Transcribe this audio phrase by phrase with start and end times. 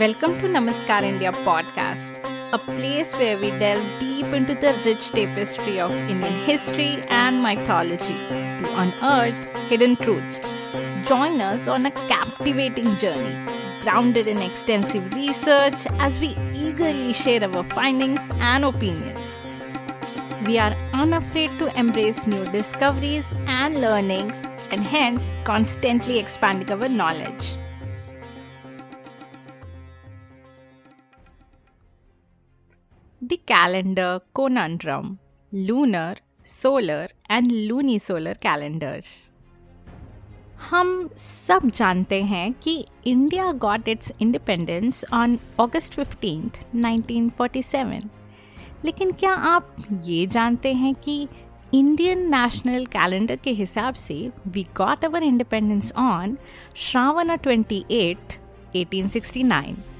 [0.00, 2.18] Welcome to Namaskar India podcast,
[2.52, 8.18] a place where we delve deep into the rich tapestry of Indian history and mythology
[8.28, 9.40] to unearth
[9.70, 10.70] hidden truths.
[11.08, 13.34] Join us on a captivating journey,
[13.80, 19.42] grounded in extensive research, as we eagerly share our findings and opinions.
[20.44, 27.56] We are unafraid to embrace new discoveries and learnings, and hence constantly expanding our knowledge.
[33.22, 35.18] The calendar conundrum,
[35.52, 39.30] lunar, solar, and lunisolar calendars.
[40.70, 42.74] हम सब जानते हैं कि
[43.06, 48.04] India got its independence on August 15th 1947
[48.84, 51.18] लेकिन क्या आप ये जानते हैं कि
[51.74, 56.38] इंडियन नेशनल कैलेंडर के हिसाब से we got our independence on
[56.76, 58.38] Shravan 28th
[58.76, 59.95] 1869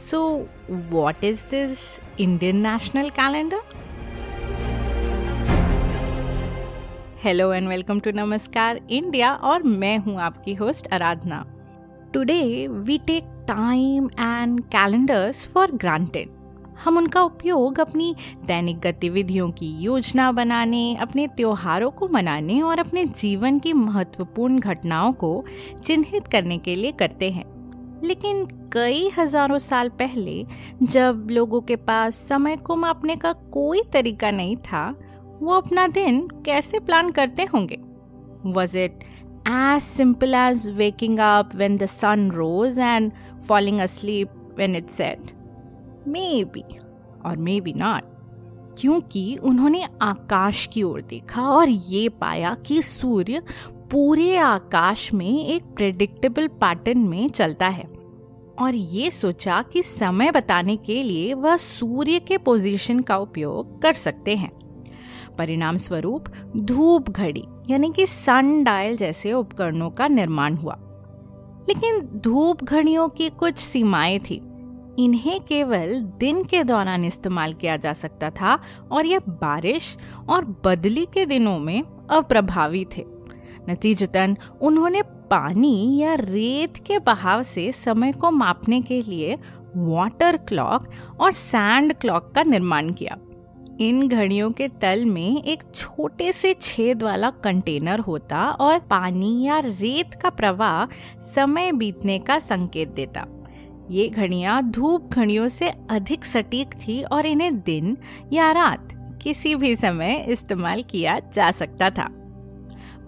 [0.00, 1.78] so what is this
[2.20, 3.60] Indian national calendar
[7.24, 11.44] hello and welcome to Namaskar India और मैं हूँ आपकी host Aradhana
[12.14, 16.28] today we take time and calendars for granted
[16.84, 23.04] हम उनका उपयोग अपनी दैनिक गतिविधियों की योजना बनाने, अपने त्योहारों को मनाने और अपने
[23.04, 25.44] जीवन की महत्वपूर्ण घटनाओं को
[25.84, 27.44] चिन्हित करने के लिए करते हैं।
[28.04, 30.44] लेकिन कई हज़ारों साल पहले,
[30.82, 34.88] जब लोगों के पास समय को मापने का कोई तरीका नहीं था,
[35.40, 37.78] वो अपना दिन कैसे प्लान करते होंगे?
[38.46, 39.04] Was it
[39.48, 43.12] as simple as waking up when the sun rose and
[43.48, 45.30] falling asleep when it set
[46.44, 46.64] maybe
[47.24, 48.18] और मे बी नॉट
[48.78, 53.42] क्योंकि उन्होंने आकाश की ओर देखा और ये पाया कि सूर्य
[53.90, 57.99] पूरे आकाश में एक प्रेडिक्टेबल पैटर्न में चलता है।
[58.60, 63.92] और ये सोचा कि समय बताने के लिए वह सूर्य के पोजीशन का उपयोग कर
[63.92, 64.50] सकते हैं।
[65.38, 66.24] परिणाम स्वरूप
[66.56, 70.78] धूप घड़ी, यानी कि सन डायल जैसे उपकरणों का निर्माण हुआ।
[71.68, 74.42] लेकिन धूप घड़ियों की कुछ सीमाएँ थी।
[74.98, 79.98] इन्हें केवल दिन के दौरान इस्तेमाल किया जा सकता था और यह बारिश
[80.28, 83.19] और बदली के दिनों में अप्रभावी थे।
[83.68, 89.38] नतीजतन उन्होंने पानी या रेत के बहाव से समय को मापने के लिए
[89.76, 90.88] वाटर क्लॉक
[91.20, 93.16] और सैंड क्लॉक का निर्माण किया।
[93.80, 99.58] इन घड़ियों के तल में एक छोटे से छेद वाला कंटेनर होता और पानी या
[99.58, 100.84] रेत का प्रवाह
[101.20, 103.26] समय बीतने का संकेत देता।
[103.90, 107.96] ये घड़ियाँ धूप घड़ियों से अधिक सटीक थी और इन्हें दिन
[108.32, 108.88] या रात
[109.22, 112.08] किसी भी समय इस्तेमाल किया जा सकता था।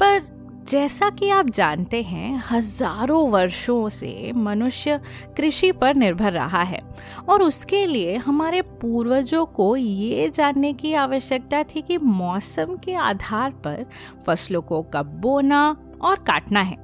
[0.00, 0.35] पर
[0.68, 4.98] जैसा कि आप जानते हैं, हज़ारों वर्षों से मनुष्य
[5.36, 6.80] कृषि पर निर्भर रहा है।
[7.28, 13.50] और उसके लिए हमारे पूर्वजों को ये जानने की आवश्यकता थी कि मौसम के आधार
[13.64, 13.86] पर
[14.26, 16.76] फ़सलों को कब बोना और काटना है।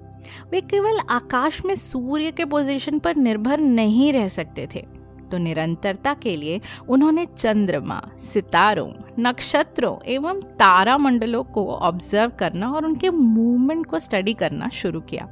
[0.53, 4.87] वे केवल आकाश में सूर्य के पोजीशन पर निर्भर नहीं रह सकते थे।
[5.31, 12.85] तो निरंतरता के लिए उन्होंने चंद्रमा, सितारों नक्षत्रों एवं तारा मंडलों को ऑब्ज़र्व करना और
[12.85, 15.29] उनके मूवमेंट को स्टडी करना शुरू किया।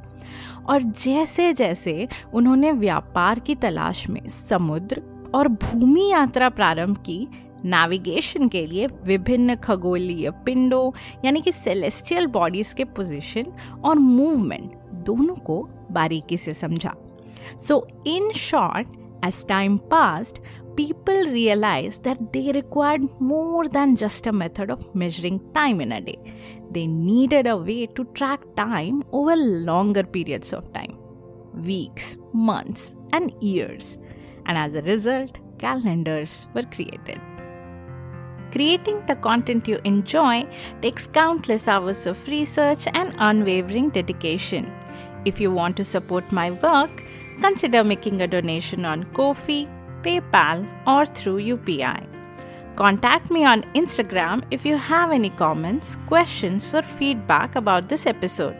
[0.69, 5.01] और जैसे जैसे उन्होंने व्यापार की तलाश में समुद्र
[5.35, 7.27] और भूमि यात्रा प्रारंभ की
[7.65, 10.91] नेविगेशन के लिए विभिन्न खगोलीय पिंडों
[11.25, 13.45] यानी कि सेलेस्टियल बॉडीज के पोजीशन
[13.83, 16.93] और मूवमेंट दोनों को बारीकी से समझा।
[17.67, 18.87] So in short
[19.25, 20.35] As time passed,
[20.75, 26.01] people realized that they required more than just a method of measuring time in a
[26.01, 26.17] day.
[26.71, 30.97] They needed a way to track time over longer periods of time
[31.53, 33.99] weeks, months, and years.
[34.45, 37.19] And as a result, calendars were created.
[38.51, 40.45] Creating the content you enjoy
[40.81, 44.71] takes countless hours of research and unwavering dedication.
[45.25, 47.03] If you want to support my work,
[47.41, 49.67] consider making a donation on Ko-fi,
[50.03, 52.07] PayPal, or through UPI.
[52.75, 58.55] Contact me on Instagram if you have any comments, questions, or feedback about this episode.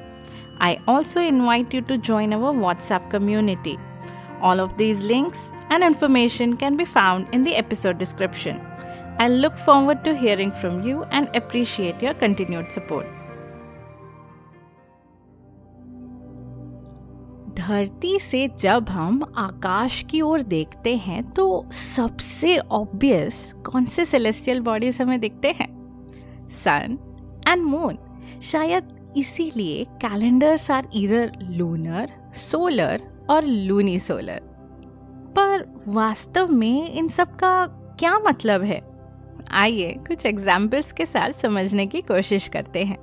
[0.60, 3.80] I also invite you to join our WhatsApp community.
[4.42, 8.62] All of these links and information can be found in the episode description.
[9.18, 13.08] I look forward to hearing from you and appreciate your continued support.
[17.58, 24.60] धरती से जब हम आकाश की ओर देखते हैं तो सबसे obvious कौन से सेलेस्टियल
[24.60, 25.70] बॉडीज हमें दिखते हैं?
[26.64, 26.98] सन
[27.48, 27.98] एंड मून
[28.44, 34.40] शायद इसीलिए calendars are either lunar solar और लूनी सोलर
[35.36, 37.66] पर वास्तव में इन सब का
[38.00, 38.82] क्या मतलब है?
[39.52, 42.98] आइए कुछ एग्जाम्पल्स के साथ समझने की कोशिश करते हैं।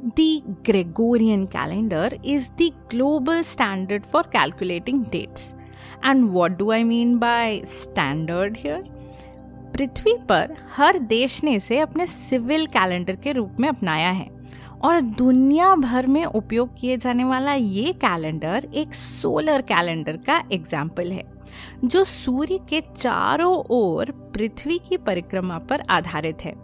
[0.00, 5.54] The Gregorian calendar is the global standard for calculating dates.
[6.04, 8.82] And what do I mean by standard here?
[9.72, 14.28] पृथ्वी पर हर देश ने इसे अपने सिविल कैलेंडर के रूप में अपनाया है
[14.84, 21.12] और दुनिया भर में उपयोग किए जाने वाला ये कैलेंडर एक सोलर कैलेंडर का एग्ज़ाम्पल
[21.12, 21.24] है,
[21.84, 26.54] जो सूर्य के चारों ओर पृथ्वी की परिक्रमा पर आधारित है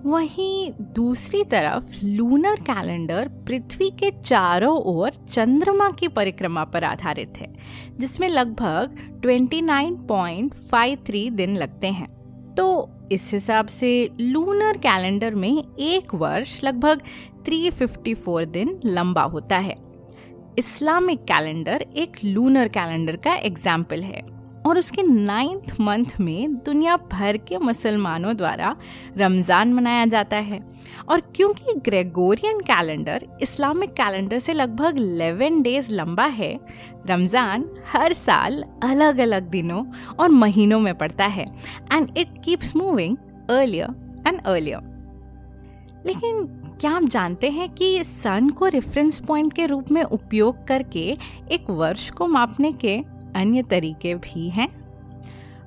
[0.07, 7.53] वहीं दूसरी तरफ़ लूनर कैलेंडर पृथ्वी के चारों ओर चंद्रमा की परिक्रमा पर आधारित है
[8.01, 8.97] जिसमें लगभग
[9.27, 12.22] 29.53 दिन लगते हैं
[12.57, 17.03] तो इस हिसाब से लूनर कैलेंडर में एक वर्ष लगभग
[17.45, 19.77] 354 दिन लंबा होता है।
[20.59, 24.23] इस्लामिक कैलेंडर एक लूनर कैलेंडर का एग्ज़ाम्पल है।
[24.67, 28.77] और उसके नाइन्थ मंथ में दुनिया भर के मुसलमानों द्वारा
[29.19, 30.61] रमज़ान मनाया जाता है।
[31.09, 36.59] और क्योंकि ग्रेगोरियन कैलेंडर इस्लामिक कैलेंडर से लगभग 11 डेज़ लंबा है,
[37.07, 39.85] रमज़ान हर साल अलग अलग दिनों
[40.21, 41.47] और महीनों में पड़ता है
[41.93, 43.17] and it keeps moving
[43.51, 43.95] earlier
[44.27, 44.91] and earlier
[46.07, 46.45] लेकिन
[46.81, 51.01] क्या आप जानते हैं कि सन को रेफरेंस पॉइंट के रूप में उपयोग करके
[51.53, 52.97] एक वर्ष को मापने के
[53.37, 54.69] अन्य तरीके भी हैं।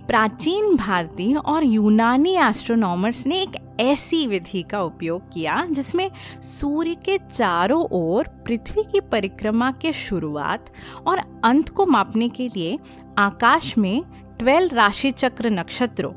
[0.08, 6.10] प्राचीन भारतीय और यूनानी एस्ट्रोनॉमर्स ने एक ऐसी विधि का उपयोग किया, जिसमें
[6.42, 10.72] सूर्य के चारों ओर पृथ्वी की परिक्रमा के शुरुआत
[11.08, 12.78] और अंत को मापने के लिए
[13.18, 14.02] आकाश में
[14.40, 16.14] ट्वेल्व राशि चक्र नक्षत्रों,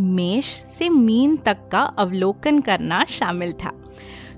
[0.00, 0.46] मेष
[0.78, 3.72] से मीन तक का अवलोकन करना शामिल था।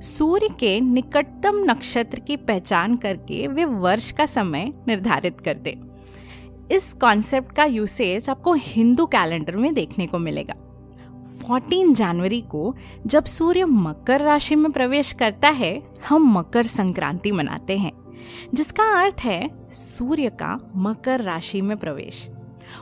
[0.00, 5.78] सूर्य के निकटतम नक्षत्र की पहचान करके वे वर्ष का समय निर्धारित करते।
[6.70, 10.54] इस कॉन्सेप्ट का यूसेज आपको हिंदू कैलेंडर में देखने को मिलेगा।
[11.40, 12.74] 14 जनवरी को
[13.06, 17.92] जब सूर्य मकर राशि में प्रवेश करता है, हम मकर संक्रांति मनाते हैं,
[18.54, 22.28] जिसका अर्थ है सूर्य का मकर राशि में प्रवेश।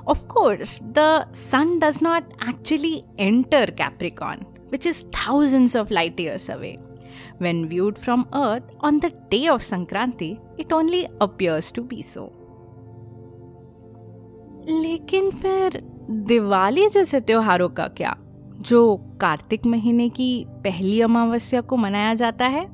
[0.08, 6.50] Of course the sun does not actually enter Capricorn which is thousands of light years
[6.50, 6.76] away
[7.38, 12.39] when viewed from earth on the day of sankranti, it only appears to be so.
[14.68, 18.16] लेकिन फिर दिवाली जैसे त्योहारों का क्या?
[18.60, 22.66] जो कार्तिक महीने की पहली अमावस्या को मनाया जाता है?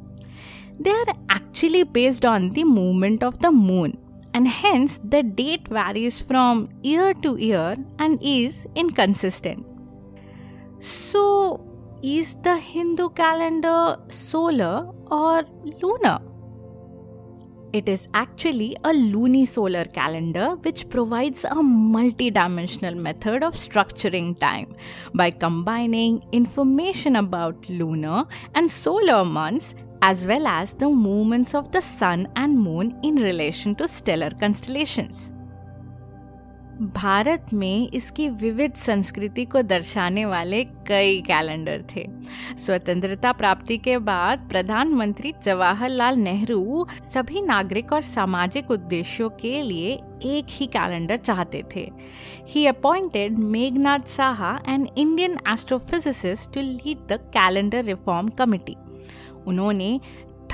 [0.83, 3.95] They are actually based on the movement of the moon
[4.37, 9.65] and hence the date varies from year to year and is inconsistent
[10.83, 11.25] so
[12.05, 16.26] is the Hindu calendar solar और lunar
[17.77, 24.75] It is actually a lunisolar calendar which provides a multi-dimensional method of structuring time
[25.13, 31.83] by combining information about lunar and solar months as well as the movements of the
[31.83, 35.36] sun and moon in relation to stellar constellations.
[36.77, 42.07] Bharat में इसकी विविध संस्कृति को दर्शाने वाले कई calendar थे।
[42.59, 49.93] स्वतंत्रता प्राप्ति के बाद प्रधानमंत्री जवाहरलाल नेहरू सभी नागरिक और सामाजिक उद्देश्यों के लिए
[50.27, 51.89] एक ही कैलेंडर चाहते थे।
[52.49, 58.77] He appointed Meghnad Saha an Indian astrophysicist to lead the calendar reform committee
[59.47, 59.99] उन्होंने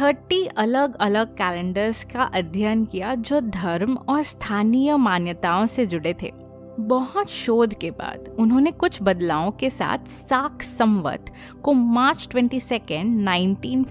[0.00, 6.32] थर्टी अलग अलग कैलेंडर्स का अध्ययन किया जो धर्म और स्थानीय मान्यताओं से जुड़े थे।
[6.80, 11.32] बहुत शोध के बाद उन्होंने कुछ बदलावों के साथ साख संवत
[11.62, 13.84] को मार्च ट्वेंटी सेकेंड, नाइनटीन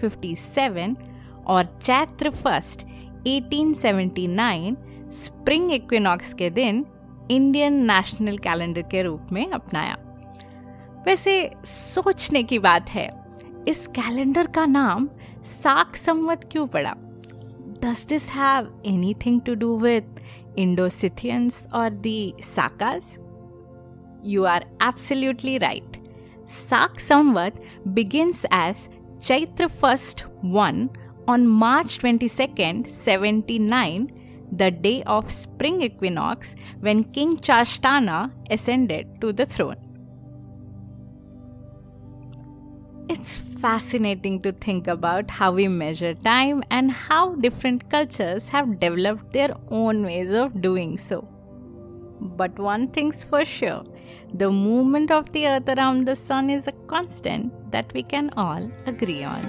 [1.47, 2.85] और चैत्र फ़र्स्ट
[3.27, 4.75] 1879
[5.11, 6.85] स्प्रिंग इक्विनॉक्स के दिन
[7.31, 9.97] इंडियन नेशनल कैलेंडर के रूप में अपनाया।
[11.05, 13.09] वैसे सोचने की बात है,
[13.67, 15.09] इस कैलेंडर का नाम
[15.44, 16.94] साक संवत क्यों पड़ा
[17.82, 20.20] does this have anything to do with
[20.58, 23.16] Indo Scythians और the Sakas
[24.24, 26.02] you are absolutely right
[26.58, 27.62] Saka Samvat
[27.98, 28.88] begins as
[29.26, 30.88] Chaitra first one
[31.26, 34.10] on March 22nd, 79,
[34.52, 39.76] the day of spring equinox, when King Chashtana ascended to the throne.
[43.11, 49.33] It's fascinating to think about how we measure time and how different cultures have developed
[49.33, 51.27] their own ways of doing so.
[52.21, 53.83] But one thing's for sure
[54.33, 58.71] the movement of the earth around the sun is a constant that we can all
[58.85, 59.43] agree on.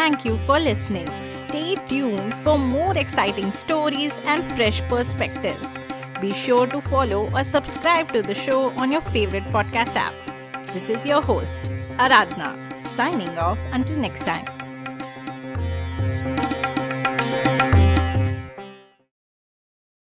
[0.00, 1.08] Thank you for listening.
[1.12, 5.78] Stay tuned for more exciting stories and fresh perspectives.
[6.20, 10.33] Be sure to follow or subscribe to the show on your favorite podcast app.
[10.74, 11.62] This is your host,
[12.02, 12.50] Aradhna,
[12.80, 14.44] signing off until next time.